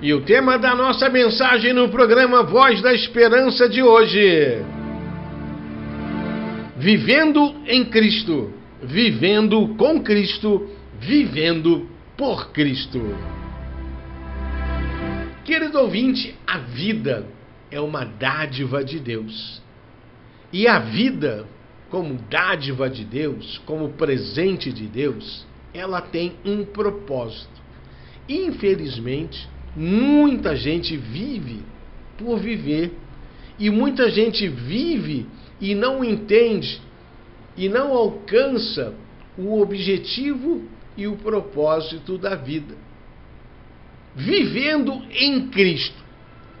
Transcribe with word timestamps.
E 0.00 0.14
o 0.14 0.20
tema 0.20 0.56
da 0.56 0.76
nossa 0.76 1.08
mensagem 1.08 1.72
no 1.72 1.88
programa 1.88 2.44
Voz 2.44 2.80
da 2.80 2.94
Esperança 2.94 3.68
de 3.68 3.82
hoje: 3.82 4.62
Vivendo 6.76 7.56
em 7.66 7.84
Cristo, 7.84 8.52
vivendo 8.80 9.74
com 9.76 10.00
Cristo, 10.00 10.70
vivendo 11.00 11.88
por 12.16 12.52
Cristo. 12.52 13.00
Querido 15.44 15.80
ouvinte, 15.80 16.32
a 16.46 16.58
vida 16.58 17.26
é 17.68 17.80
uma 17.80 18.04
dádiva 18.04 18.84
de 18.84 19.00
Deus. 19.00 19.60
E 20.52 20.68
a 20.68 20.78
vida, 20.78 21.44
como 21.90 22.14
dádiva 22.30 22.88
de 22.88 23.04
Deus, 23.04 23.58
como 23.66 23.88
presente 23.94 24.72
de 24.72 24.86
Deus, 24.86 25.44
ela 25.74 26.00
tem 26.00 26.34
um 26.44 26.64
propósito. 26.64 27.58
Infelizmente, 28.28 29.48
muita 29.76 30.56
gente 30.56 30.96
vive 30.96 31.62
por 32.16 32.38
viver. 32.38 32.92
E 33.58 33.70
muita 33.70 34.08
gente 34.10 34.46
vive 34.46 35.26
e 35.60 35.74
não 35.74 36.04
entende 36.04 36.80
e 37.56 37.68
não 37.68 37.92
alcança 37.92 38.94
o 39.36 39.60
objetivo 39.60 40.62
e 40.96 41.06
o 41.08 41.16
propósito 41.16 42.16
da 42.16 42.36
vida. 42.36 42.76
Vivendo 44.14 44.92
em 45.10 45.48
Cristo, 45.48 46.02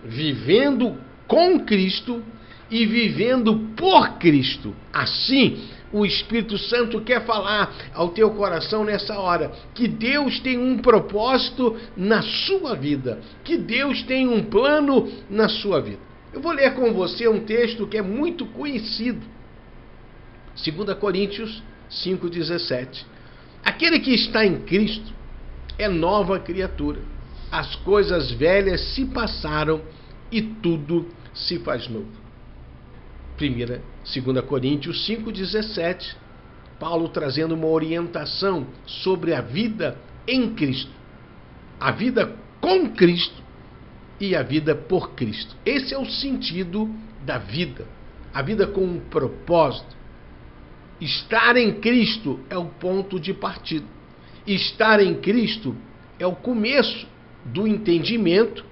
vivendo 0.04 0.96
com 1.26 1.60
Cristo 1.60 2.22
e 2.70 2.86
vivendo 2.86 3.58
por 3.76 4.18
Cristo. 4.18 4.74
Assim, 4.92 5.58
o 5.92 6.04
Espírito 6.04 6.58
Santo 6.58 7.00
quer 7.00 7.24
falar 7.24 7.72
ao 7.94 8.10
teu 8.10 8.30
coração 8.30 8.84
nessa 8.84 9.18
hora 9.18 9.52
que 9.74 9.88
Deus 9.88 10.38
tem 10.40 10.58
um 10.58 10.78
propósito 10.78 11.76
na 11.96 12.22
sua 12.22 12.74
vida, 12.74 13.20
que 13.42 13.56
Deus 13.56 14.02
tem 14.02 14.28
um 14.28 14.44
plano 14.44 15.10
na 15.30 15.48
sua 15.48 15.80
vida. 15.80 16.00
Eu 16.32 16.40
vou 16.40 16.52
ler 16.52 16.74
com 16.74 16.92
você 16.92 17.26
um 17.26 17.40
texto 17.40 17.86
que 17.86 17.96
é 17.96 18.02
muito 18.02 18.44
conhecido. 18.46 19.20
2 20.62 20.98
Coríntios 20.98 21.62
5,17. 21.90 23.04
Aquele 23.64 23.98
que 24.00 24.14
está 24.14 24.44
em 24.44 24.60
Cristo 24.60 25.12
é 25.78 25.88
nova 25.88 26.38
criatura. 26.38 27.00
As 27.50 27.76
coisas 27.76 28.30
velhas 28.32 28.80
se 28.94 29.06
passaram 29.06 29.80
e 30.30 30.42
tudo 30.42 31.08
se 31.32 31.58
faz 31.60 31.88
novo. 31.88 32.27
1, 33.40 34.22
2 34.22 34.44
Coríntios 34.44 35.08
5,17, 35.08 36.16
Paulo 36.78 37.08
trazendo 37.08 37.54
uma 37.54 37.66
orientação 37.66 38.66
sobre 38.86 39.34
a 39.34 39.40
vida 39.40 39.96
em 40.26 40.54
Cristo, 40.54 40.90
a 41.78 41.90
vida 41.92 42.36
com 42.60 42.90
Cristo 42.90 43.42
e 44.20 44.34
a 44.34 44.42
vida 44.42 44.74
por 44.74 45.12
Cristo. 45.12 45.56
Esse 45.64 45.94
é 45.94 45.98
o 45.98 46.06
sentido 46.06 46.92
da 47.24 47.38
vida, 47.38 47.86
a 48.34 48.42
vida 48.42 48.66
com 48.66 48.84
um 48.84 49.00
propósito. 49.00 49.96
Estar 51.00 51.56
em 51.56 51.74
Cristo 51.80 52.40
é 52.50 52.58
o 52.58 52.66
ponto 52.66 53.20
de 53.20 53.32
partida. 53.32 53.86
Estar 54.46 55.00
em 55.00 55.14
Cristo 55.14 55.76
é 56.18 56.26
o 56.26 56.34
começo 56.34 57.06
do 57.44 57.66
entendimento 57.66 58.64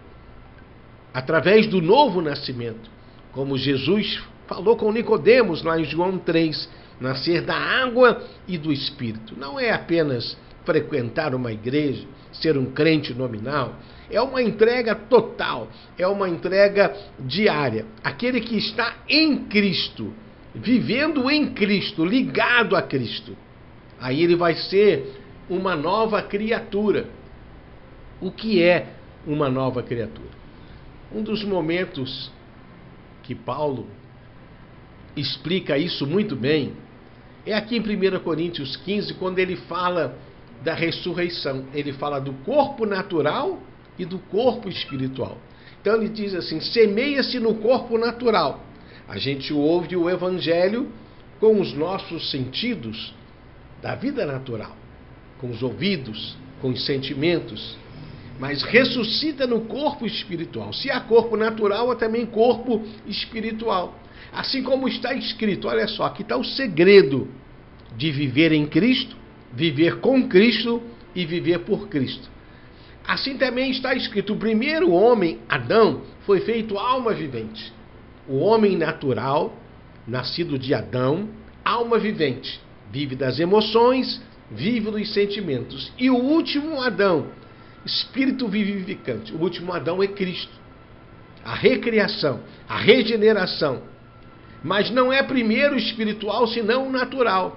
através 1.14 1.66
do 1.66 1.80
novo 1.80 2.20
nascimento, 2.20 2.90
como 3.32 3.56
Jesus 3.56 4.22
falou 4.46 4.76
com 4.76 4.92
Nicodemos 4.92 5.62
lá 5.62 5.78
em 5.78 5.84
João 5.84 6.18
3, 6.18 6.68
nascer 7.00 7.42
da 7.42 7.56
água 7.56 8.22
e 8.46 8.56
do 8.56 8.72
espírito. 8.72 9.34
Não 9.38 9.58
é 9.58 9.70
apenas 9.70 10.36
frequentar 10.64 11.34
uma 11.34 11.52
igreja, 11.52 12.06
ser 12.32 12.56
um 12.56 12.66
crente 12.66 13.14
nominal, 13.14 13.76
é 14.10 14.20
uma 14.20 14.42
entrega 14.42 14.94
total, 14.94 15.68
é 15.98 16.06
uma 16.06 16.28
entrega 16.28 16.94
diária. 17.18 17.86
Aquele 18.02 18.40
que 18.40 18.56
está 18.56 18.96
em 19.08 19.44
Cristo, 19.44 20.12
vivendo 20.54 21.30
em 21.30 21.52
Cristo, 21.52 22.04
ligado 22.04 22.76
a 22.76 22.82
Cristo, 22.82 23.36
aí 24.00 24.22
ele 24.22 24.36
vai 24.36 24.54
ser 24.54 25.20
uma 25.48 25.76
nova 25.76 26.22
criatura. 26.22 27.06
O 28.20 28.30
que 28.30 28.62
é 28.62 28.88
uma 29.26 29.48
nova 29.48 29.82
criatura? 29.82 30.36
Um 31.12 31.22
dos 31.22 31.44
momentos 31.44 32.30
que 33.22 33.34
Paulo 33.34 33.86
explica 35.16 35.78
isso 35.78 36.06
muito 36.06 36.36
bem 36.36 36.74
é 37.46 37.54
aqui 37.54 37.76
em 37.76 37.80
1 37.80 38.18
Coríntios 38.24 38.76
15, 38.76 39.14
quando 39.14 39.38
ele 39.38 39.54
fala 39.54 40.18
da 40.64 40.74
ressurreição. 40.74 41.64
Ele 41.72 41.92
fala 41.92 42.18
do 42.18 42.32
corpo 42.44 42.84
natural 42.84 43.62
e 43.96 44.04
do 44.04 44.18
corpo 44.18 44.68
espiritual. 44.68 45.38
Então 45.80 45.94
ele 45.94 46.08
diz 46.08 46.34
assim: 46.34 46.60
semeia-se 46.60 47.38
no 47.38 47.54
corpo 47.54 47.96
natural. 47.96 48.60
A 49.06 49.16
gente 49.16 49.52
ouve 49.52 49.96
o 49.96 50.10
evangelho 50.10 50.90
com 51.38 51.60
os 51.60 51.72
nossos 51.72 52.32
sentidos 52.32 53.14
da 53.80 53.94
vida 53.94 54.26
natural, 54.26 54.76
com 55.38 55.48
os 55.48 55.62
ouvidos, 55.62 56.36
com 56.60 56.70
os 56.70 56.84
sentimentos, 56.84 57.78
mas 58.38 58.62
ressuscita 58.62 59.46
no 59.46 59.62
corpo 59.62 60.06
espiritual. 60.06 60.72
Se 60.72 60.90
há 60.90 61.00
corpo 61.00 61.36
natural, 61.36 61.90
há 61.90 61.96
também 61.96 62.26
corpo 62.26 62.82
espiritual. 63.06 63.98
Assim 64.32 64.62
como 64.62 64.88
está 64.88 65.14
escrito, 65.14 65.68
olha 65.68 65.88
só, 65.88 66.04
aqui 66.04 66.22
está 66.22 66.36
o 66.36 66.44
segredo 66.44 67.28
de 67.96 68.10
viver 68.10 68.52
em 68.52 68.66
Cristo, 68.66 69.16
viver 69.52 70.00
com 70.00 70.28
Cristo 70.28 70.82
e 71.14 71.24
viver 71.24 71.60
por 71.60 71.88
Cristo. 71.88 72.28
Assim 73.06 73.36
também 73.36 73.70
está 73.70 73.94
escrito: 73.94 74.34
o 74.34 74.36
primeiro 74.36 74.90
homem, 74.90 75.38
Adão, 75.48 76.02
foi 76.26 76.40
feito 76.40 76.78
alma 76.78 77.14
vivente. 77.14 77.72
O 78.28 78.38
homem 78.38 78.76
natural, 78.76 79.56
nascido 80.06 80.58
de 80.58 80.74
Adão, 80.74 81.28
alma 81.64 81.98
vivente, 81.98 82.60
vive 82.90 83.14
das 83.14 83.38
emoções, 83.38 84.20
vive 84.50 84.90
dos 84.90 85.14
sentimentos. 85.14 85.92
E 85.96 86.10
o 86.10 86.16
último 86.16 86.82
Adão, 86.82 87.28
espírito 87.86 88.48
vivificante. 88.48 89.32
O 89.32 89.40
último 89.40 89.72
Adão 89.72 90.02
é 90.02 90.08
Cristo. 90.08 90.52
A 91.44 91.54
recriação, 91.54 92.40
a 92.68 92.76
regeneração, 92.76 93.82
mas 94.62 94.90
não 94.90 95.12
é 95.12 95.22
primeiro 95.22 95.76
espiritual, 95.76 96.48
senão 96.48 96.90
natural. 96.90 97.56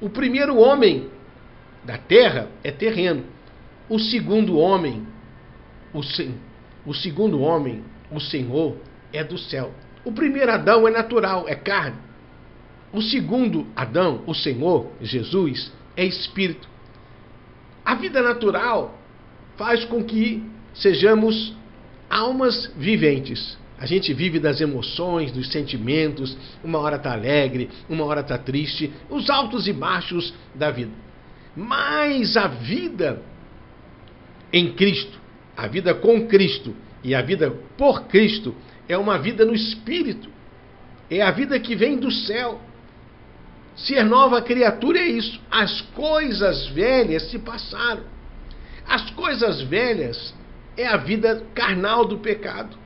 O 0.00 0.08
primeiro 0.08 0.56
homem 0.56 1.10
da 1.84 1.98
terra 1.98 2.48
é 2.64 2.70
terreno. 2.70 3.24
O 3.90 3.98
segundo 3.98 4.56
homem, 4.56 5.06
o, 5.92 6.00
o 6.86 6.94
segundo 6.94 7.40
homem, 7.40 7.84
o 8.10 8.18
Senhor, 8.18 8.78
é 9.12 9.22
do 9.22 9.36
céu. 9.36 9.74
O 10.02 10.12
primeiro 10.12 10.50
Adão 10.50 10.88
é 10.88 10.90
natural, 10.90 11.46
é 11.46 11.54
carne. 11.54 11.98
O 12.90 13.02
segundo 13.02 13.66
Adão, 13.76 14.22
o 14.26 14.34
Senhor, 14.34 14.90
Jesus, 15.02 15.70
é 15.94 16.06
espírito. 16.06 16.66
A 17.84 17.94
vida 17.96 18.22
natural 18.22 18.99
faz 19.60 19.84
com 19.84 20.02
que 20.02 20.42
sejamos 20.72 21.54
almas 22.08 22.72
viventes. 22.78 23.58
A 23.78 23.84
gente 23.84 24.14
vive 24.14 24.40
das 24.40 24.58
emoções, 24.58 25.30
dos 25.32 25.52
sentimentos, 25.52 26.34
uma 26.64 26.78
hora 26.78 26.96
está 26.96 27.12
alegre, 27.12 27.68
uma 27.86 28.06
hora 28.06 28.22
está 28.22 28.38
triste, 28.38 28.90
os 29.10 29.28
altos 29.28 29.68
e 29.68 29.72
baixos 29.74 30.32
da 30.54 30.70
vida. 30.70 30.92
Mas 31.54 32.38
a 32.38 32.46
vida 32.46 33.20
em 34.50 34.72
Cristo, 34.72 35.20
a 35.54 35.66
vida 35.66 35.92
com 35.92 36.26
Cristo 36.26 36.74
e 37.04 37.14
a 37.14 37.20
vida 37.20 37.50
por 37.76 38.04
Cristo 38.04 38.54
é 38.88 38.96
uma 38.96 39.18
vida 39.18 39.44
no 39.44 39.54
Espírito, 39.54 40.30
é 41.10 41.20
a 41.20 41.30
vida 41.30 41.60
que 41.60 41.76
vem 41.76 41.98
do 41.98 42.10
céu. 42.10 42.58
Ser 43.76 44.04
nova 44.04 44.40
criatura 44.40 45.00
é 45.00 45.06
isso. 45.06 45.38
As 45.50 45.82
coisas 45.82 46.66
velhas 46.68 47.24
se 47.24 47.38
passaram. 47.38 48.19
As 48.90 49.08
coisas 49.10 49.62
velhas 49.62 50.34
é 50.76 50.84
a 50.84 50.96
vida 50.96 51.46
carnal 51.54 52.04
do 52.04 52.18
pecado. 52.18 52.76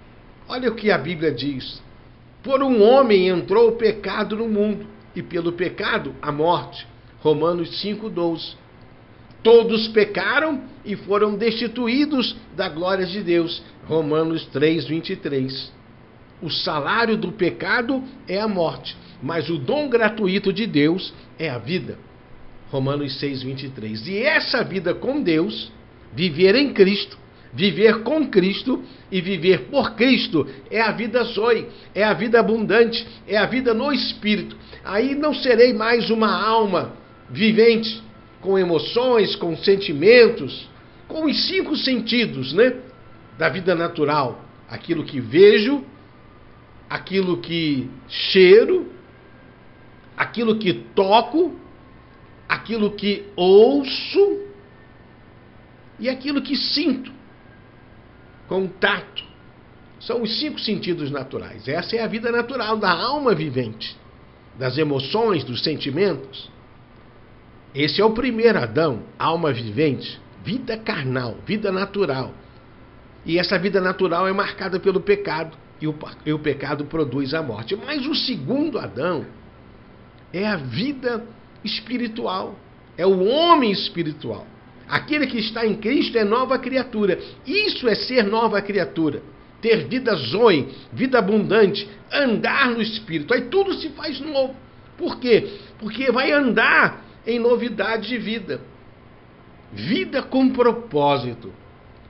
Olha 0.47 0.71
o 0.71 0.75
que 0.75 0.91
a 0.91 0.99
Bíblia 0.99 1.33
diz. 1.33 1.83
Por 2.43 2.63
um 2.63 2.83
homem 2.83 3.29
entrou 3.29 3.71
o 3.71 3.77
pecado 3.77 4.37
no 4.37 4.47
mundo, 4.47 4.87
e 5.17 5.23
pelo 5.23 5.53
pecado 5.53 6.15
a 6.21 6.31
morte. 6.31 6.87
Romanos 7.21 7.83
5,12. 7.83 8.55
Todos 9.43 9.89
pecaram 9.89 10.65
e 10.85 10.95
foram 10.95 11.37
destituídos 11.37 12.37
da 12.55 12.69
glória 12.69 13.07
de 13.07 13.23
Deus. 13.23 13.63
Romanos 13.87 14.45
3:23. 14.53 15.73
O 16.43 16.51
salário 16.51 17.17
do 17.17 17.33
pecado 17.33 18.05
é 18.29 18.39
a 18.39 18.47
morte, 18.47 18.95
mas 19.23 19.49
o 19.49 19.57
dom 19.57 19.89
gratuito 19.89 20.53
de 20.53 20.67
Deus 20.67 21.15
é 21.39 21.49
a 21.49 21.57
vida. 21.57 21.99
Romanos 22.71 23.19
6:23. 23.19 24.07
E 24.07 24.19
essa 24.19 24.63
vida 24.63 24.93
com 24.93 25.23
Deus, 25.23 25.73
viver 26.15 26.55
em 26.55 26.73
Cristo, 26.73 27.19
Viver 27.55 28.03
com 28.03 28.27
Cristo 28.29 28.83
e 29.13 29.21
viver 29.21 29.67
por 29.71 29.95
Cristo 29.95 30.45
é 30.69 30.81
a 30.81 30.91
vida 30.91 31.23
zoe, 31.23 31.69
é 31.95 32.03
a 32.03 32.13
vida 32.13 32.41
abundante, 32.41 33.07
é 33.29 33.37
a 33.37 33.47
vida 33.47 33.73
no 33.73 33.93
espírito. 33.93 34.57
Aí 34.85 35.15
não 35.15 35.33
serei 35.33 35.73
mais 35.73 36.11
uma 36.11 36.33
alma 36.33 36.95
vivente, 37.31 38.03
com 38.41 38.59
emoções, 38.59 39.37
com 39.37 39.57
sentimentos, 39.57 40.69
com 41.07 41.27
os 41.27 41.47
cinco 41.47 41.77
sentidos, 41.77 42.53
né? 42.53 42.75
da 43.39 43.49
vida 43.49 43.73
natural, 43.75 44.45
aquilo 44.69 45.05
que 45.05 45.21
vejo, 45.21 45.85
aquilo 46.91 47.37
que 47.37 47.89
cheiro, 48.09 48.91
aquilo 50.17 50.59
que 50.59 50.73
toco, 50.73 51.55
aquilo 52.49 52.91
que 52.91 53.27
ouço 53.37 54.41
e 55.99 56.09
aquilo 56.09 56.43
que 56.43 56.57
sinto. 56.57 57.13
Contato. 58.49 59.25
São 60.01 60.23
os 60.23 60.39
cinco 60.39 60.61
sentidos 60.61 61.11
naturais. 61.11 61.67
Essa 61.67 61.97
é 61.97 62.03
a 62.03 62.07
vida 62.07 62.31
natural 62.31 62.77
da 62.77 62.91
alma 62.91 63.35
vivente, 63.35 63.97
das 64.59 64.77
emoções, 64.77 65.45
dos 65.45 65.63
sentimentos. 65.63 66.51
Esse 67.75 68.01
é 68.01 68.05
o 68.05 68.11
primeiro 68.11 68.59
Adão, 68.59 69.03
alma 69.19 69.53
vivente, 69.53 70.21
vida 70.45 70.77
carnal, 70.77 71.39
vida 71.47 71.73
natural. 71.73 72.33
E 73.25 73.39
essa 73.39 73.59
vida 73.59 73.81
natural 73.81 74.29
é 74.29 74.33
marcada 74.33 74.79
pelo 74.79 75.01
pecado, 75.01 75.57
e 75.81 75.89
o, 75.89 75.95
e 76.27 76.33
o 76.33 76.39
pecado 76.39 76.85
produz 76.85 77.33
a 77.33 77.43
morte. 77.43 77.75
Mas 77.75 78.07
o 78.07 78.15
segundo 78.15 78.79
Adão 78.79 79.27
é 80.33 80.47
a 80.47 80.57
vida 80.57 81.25
espiritual, 81.65 82.55
é 82.97 83.07
o 83.07 83.25
homem 83.25 83.73
espiritual. 83.73 84.47
Aquele 84.89 85.27
que 85.27 85.39
está 85.39 85.67
em 85.67 85.75
Cristo 85.75 86.19
é 86.19 86.25
nova 86.25 86.59
criatura. 86.59 87.19
Isso 87.47 87.89
é 87.89 87.95
ser 87.95 88.25
nova 88.25 88.61
criatura. 88.61 89.23
Ter 89.61 89.89
vida 89.89 90.15
zoe, 90.15 90.69
vida 90.93 91.19
abundante, 91.19 91.89
andar 92.13 92.71
no 92.71 92.83
espírito. 92.83 93.33
Aí 93.33 93.43
tudo 93.43 93.75
se 93.75 93.89
faz 93.91 94.21
novo. 94.21 94.55
Por 94.99 95.19
quê? 95.19 95.49
Porque 95.79 96.13
vai 96.13 96.31
andar 96.33 97.05
em 97.27 97.39
novidade 97.39 98.09
de 98.09 98.19
vida. 98.19 98.61
Vida 99.73 100.23
com 100.23 100.51
propósito. 100.51 101.53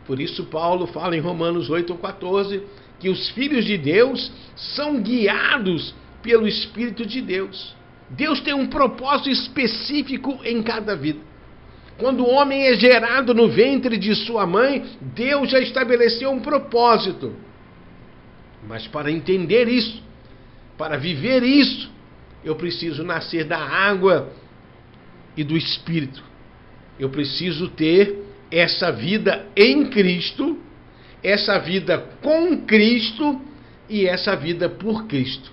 Por 0.06 0.20
isso, 0.20 0.44
Paulo 0.46 0.86
fala 0.88 1.16
em 1.16 1.20
Romanos 1.20 1.70
8,14 1.70 2.60
que 2.98 3.08
os 3.08 3.30
filhos 3.30 3.64
de 3.64 3.78
Deus 3.78 4.32
são 4.56 5.00
guiados 5.00 5.94
pelo 6.22 6.46
Espírito 6.46 7.06
de 7.06 7.20
Deus. 7.20 7.74
Deus 8.10 8.40
tem 8.40 8.54
um 8.54 8.66
propósito 8.66 9.30
específico 9.30 10.38
em 10.44 10.62
cada 10.62 10.94
vida. 10.94 11.20
Quando 11.98 12.24
o 12.24 12.30
homem 12.30 12.66
é 12.66 12.74
gerado 12.74 13.32
no 13.32 13.48
ventre 13.48 13.96
de 13.96 14.14
sua 14.14 14.46
mãe, 14.46 14.84
Deus 15.00 15.50
já 15.50 15.60
estabeleceu 15.60 16.30
um 16.30 16.40
propósito. 16.40 17.34
Mas 18.66 18.86
para 18.88 19.10
entender 19.10 19.68
isso, 19.68 20.02
para 20.76 20.96
viver 20.96 21.42
isso, 21.42 21.90
eu 22.44 22.56
preciso 22.56 23.04
nascer 23.04 23.44
da 23.44 23.58
água 23.58 24.32
e 25.36 25.44
do 25.44 25.56
Espírito. 25.56 26.22
Eu 26.98 27.10
preciso 27.10 27.68
ter 27.68 28.24
essa 28.50 28.90
vida 28.90 29.46
em 29.56 29.86
Cristo, 29.86 30.58
essa 31.22 31.58
vida 31.58 31.98
com 32.22 32.58
Cristo 32.62 33.40
e 33.88 34.06
essa 34.06 34.34
vida 34.34 34.68
por 34.68 35.06
Cristo. 35.06 35.52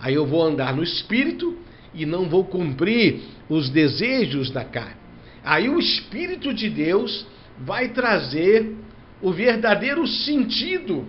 Aí 0.00 0.14
eu 0.14 0.26
vou 0.26 0.42
andar 0.42 0.74
no 0.74 0.82
Espírito 0.82 1.56
e 1.92 2.06
não 2.06 2.28
vou 2.28 2.44
cumprir 2.44 3.20
os 3.48 3.68
desejos 3.68 4.50
da 4.50 4.64
carne. 4.64 4.99
Aí 5.44 5.68
o 5.68 5.78
Espírito 5.78 6.52
de 6.52 6.68
Deus 6.68 7.26
vai 7.58 7.88
trazer 7.88 8.74
o 9.20 9.32
verdadeiro 9.32 10.06
sentido 10.06 11.06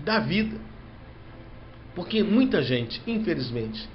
da 0.00 0.18
vida. 0.18 0.56
Porque 1.94 2.22
muita 2.22 2.62
gente, 2.62 3.02
infelizmente, 3.06 3.88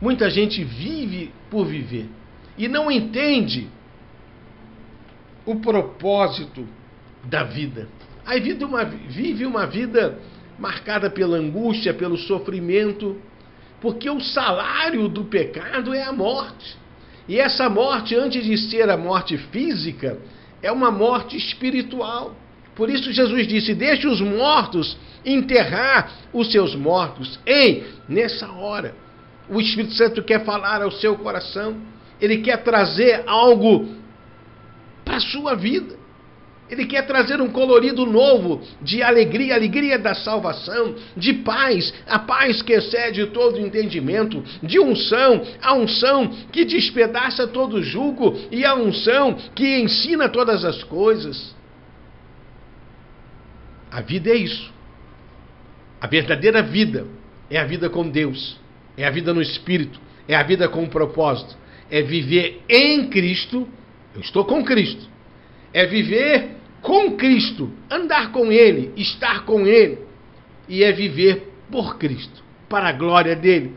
muita 0.00 0.30
gente 0.30 0.62
vive 0.62 1.32
por 1.50 1.66
viver 1.66 2.08
e 2.56 2.68
não 2.68 2.90
entende 2.90 3.68
o 5.44 5.56
propósito 5.56 6.66
da 7.24 7.44
vida. 7.44 7.88
Aí 8.26 8.40
vive 8.40 8.64
uma, 8.64 8.84
vive 8.84 9.46
uma 9.46 9.66
vida 9.66 10.18
marcada 10.58 11.08
pela 11.08 11.36
angústia, 11.36 11.94
pelo 11.94 12.16
sofrimento, 12.16 13.16
porque 13.80 14.10
o 14.10 14.20
salário 14.20 15.08
do 15.08 15.24
pecado 15.24 15.94
é 15.94 16.02
a 16.02 16.12
morte. 16.12 16.76
E 17.28 17.38
essa 17.38 17.68
morte, 17.68 18.16
antes 18.16 18.44
de 18.44 18.56
ser 18.56 18.88
a 18.88 18.96
morte 18.96 19.36
física, 19.36 20.18
é 20.62 20.72
uma 20.72 20.90
morte 20.90 21.36
espiritual. 21.36 22.34
Por 22.74 22.88
isso 22.88 23.12
Jesus 23.12 23.46
disse: 23.46 23.74
Deixe 23.74 24.06
os 24.06 24.20
mortos 24.20 24.96
enterrar 25.24 26.10
os 26.32 26.50
seus 26.50 26.74
mortos. 26.74 27.38
Ei, 27.44 27.86
nessa 28.08 28.50
hora, 28.50 28.94
o 29.48 29.60
Espírito 29.60 29.94
Santo 29.94 30.22
quer 30.22 30.44
falar 30.44 30.82
ao 30.82 30.90
seu 30.90 31.16
coração 31.16 31.76
ele 32.20 32.38
quer 32.38 32.58
trazer 32.58 33.22
algo 33.26 33.88
para 35.04 35.16
a 35.16 35.20
sua 35.20 35.54
vida. 35.54 35.96
Ele 36.70 36.86
quer 36.86 37.06
trazer 37.06 37.40
um 37.40 37.48
colorido 37.48 38.04
novo 38.04 38.60
de 38.82 39.02
alegria, 39.02 39.54
alegria 39.54 39.98
da 39.98 40.14
salvação, 40.14 40.94
de 41.16 41.32
paz, 41.32 41.92
a 42.06 42.18
paz 42.18 42.62
que 42.62 42.72
excede 42.72 43.26
todo 43.26 43.58
entendimento, 43.58 44.42
de 44.62 44.78
unção, 44.78 45.42
a 45.62 45.74
unção 45.74 46.28
que 46.52 46.64
despedaça 46.64 47.46
todo 47.46 47.82
jugo 47.82 48.38
e 48.50 48.64
a 48.64 48.74
unção 48.74 49.34
que 49.54 49.80
ensina 49.80 50.28
todas 50.28 50.64
as 50.64 50.84
coisas. 50.84 51.54
A 53.90 54.00
vida 54.00 54.30
é 54.30 54.36
isso. 54.36 54.70
A 56.00 56.06
verdadeira 56.06 56.62
vida 56.62 57.06
é 57.50 57.58
a 57.58 57.64
vida 57.64 57.88
com 57.88 58.08
Deus, 58.08 58.58
é 58.96 59.06
a 59.06 59.10
vida 59.10 59.32
no 59.32 59.40
Espírito, 59.40 59.98
é 60.28 60.36
a 60.36 60.42
vida 60.42 60.68
com 60.68 60.82
um 60.82 60.88
propósito 60.88 61.56
é 61.90 62.02
viver 62.02 62.62
em 62.68 63.08
Cristo, 63.08 63.66
eu 64.14 64.20
estou 64.20 64.44
com 64.44 64.64
Cristo. 64.64 65.08
É 65.72 65.86
viver 65.86 66.56
com 66.82 67.16
Cristo, 67.16 67.70
andar 67.90 68.32
com 68.32 68.52
Ele, 68.52 68.92
estar 68.96 69.44
com 69.44 69.66
Ele. 69.66 69.98
E 70.68 70.82
é 70.82 70.92
viver 70.92 71.52
por 71.70 71.98
Cristo, 71.98 72.42
para 72.68 72.88
a 72.88 72.92
glória 72.92 73.34
dele, 73.34 73.74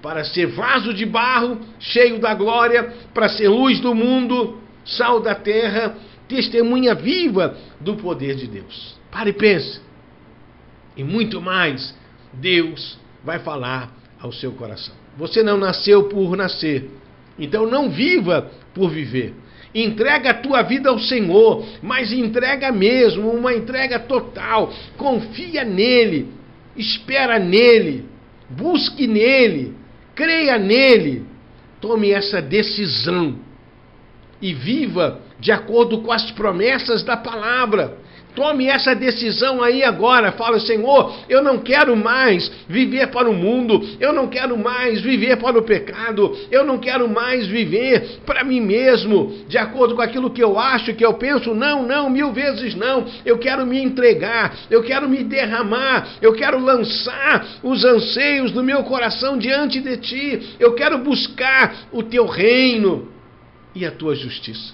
para 0.00 0.24
ser 0.24 0.46
vaso 0.46 0.92
de 0.92 1.06
barro, 1.06 1.60
cheio 1.78 2.18
da 2.18 2.34
glória, 2.34 2.92
para 3.14 3.28
ser 3.28 3.48
luz 3.48 3.80
do 3.80 3.94
mundo, 3.94 4.58
sal 4.84 5.20
da 5.20 5.34
terra, 5.34 5.96
testemunha 6.28 6.94
viva 6.94 7.56
do 7.80 7.96
poder 7.96 8.34
de 8.34 8.46
Deus. 8.46 8.96
Pare 9.10 9.30
e 9.30 9.32
pense. 9.32 9.80
E 10.96 11.04
muito 11.04 11.40
mais, 11.40 11.94
Deus 12.32 12.98
vai 13.24 13.38
falar 13.38 13.92
ao 14.20 14.32
seu 14.32 14.52
coração. 14.52 14.94
Você 15.16 15.42
não 15.42 15.56
nasceu 15.56 16.04
por 16.04 16.36
nascer, 16.36 16.90
então 17.38 17.66
não 17.66 17.90
viva 17.90 18.50
por 18.74 18.90
viver. 18.90 19.34
Entrega 19.74 20.30
a 20.30 20.34
tua 20.34 20.62
vida 20.62 20.90
ao 20.90 20.98
Senhor, 20.98 21.66
mas 21.82 22.12
entrega 22.12 22.70
mesmo, 22.70 23.30
uma 23.30 23.54
entrega 23.54 23.98
total. 23.98 24.70
Confia 24.98 25.64
nele, 25.64 26.28
espera 26.76 27.38
nele, 27.38 28.04
busque 28.50 29.06
nele, 29.06 29.74
creia 30.14 30.58
nele. 30.58 31.24
Tome 31.80 32.10
essa 32.10 32.40
decisão 32.40 33.38
e 34.40 34.52
viva 34.52 35.20
de 35.40 35.50
acordo 35.50 36.02
com 36.02 36.12
as 36.12 36.30
promessas 36.30 37.02
da 37.02 37.16
palavra. 37.16 37.96
Tome 38.34 38.66
essa 38.66 38.94
decisão 38.94 39.62
aí 39.62 39.84
agora. 39.84 40.32
Fala, 40.32 40.58
Senhor, 40.58 41.14
eu 41.28 41.42
não 41.42 41.58
quero 41.58 41.94
mais 41.94 42.50
viver 42.66 43.08
para 43.08 43.28
o 43.28 43.34
mundo, 43.34 43.86
eu 44.00 44.12
não 44.12 44.26
quero 44.26 44.56
mais 44.56 45.02
viver 45.02 45.36
para 45.36 45.58
o 45.58 45.62
pecado, 45.62 46.34
eu 46.50 46.64
não 46.64 46.78
quero 46.78 47.08
mais 47.08 47.46
viver 47.46 48.20
para 48.24 48.42
mim 48.42 48.60
mesmo, 48.60 49.44
de 49.46 49.58
acordo 49.58 49.94
com 49.94 50.02
aquilo 50.02 50.30
que 50.30 50.42
eu 50.42 50.58
acho, 50.58 50.94
que 50.94 51.04
eu 51.04 51.14
penso. 51.14 51.54
Não, 51.54 51.82
não, 51.82 52.08
mil 52.08 52.32
vezes 52.32 52.74
não. 52.74 53.06
Eu 53.24 53.38
quero 53.38 53.66
me 53.66 53.78
entregar, 53.82 54.56
eu 54.70 54.82
quero 54.82 55.08
me 55.08 55.22
derramar, 55.22 56.08
eu 56.22 56.32
quero 56.32 56.58
lançar 56.58 57.60
os 57.62 57.84
anseios 57.84 58.50
do 58.50 58.62
meu 58.62 58.82
coração 58.84 59.36
diante 59.36 59.78
de 59.80 59.96
ti. 59.98 60.56
Eu 60.58 60.74
quero 60.74 60.98
buscar 60.98 61.88
o 61.92 62.02
teu 62.02 62.26
reino 62.26 63.12
e 63.74 63.84
a 63.84 63.90
tua 63.90 64.14
justiça. 64.14 64.72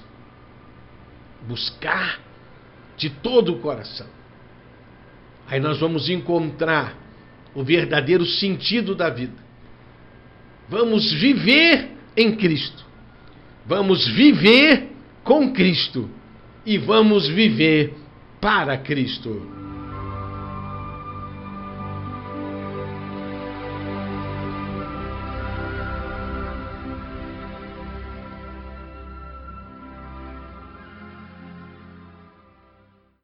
Buscar 1.48 2.27
de 2.98 3.08
todo 3.08 3.52
o 3.52 3.60
coração. 3.60 4.06
Aí 5.46 5.60
nós 5.60 5.78
vamos 5.78 6.10
encontrar 6.10 6.94
o 7.54 7.64
verdadeiro 7.64 8.26
sentido 8.26 8.94
da 8.94 9.08
vida. 9.08 9.42
Vamos 10.68 11.10
viver 11.12 11.92
em 12.16 12.36
Cristo. 12.36 12.84
Vamos 13.64 14.06
viver 14.08 14.88
com 15.24 15.52
Cristo. 15.52 16.10
E 16.66 16.76
vamos 16.76 17.26
viver 17.28 17.94
para 18.40 18.76
Cristo. 18.76 19.57